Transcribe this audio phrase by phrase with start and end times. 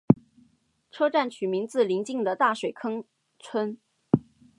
[0.89, 3.05] 车站取名自邻近的大水坑
[3.37, 3.77] 村。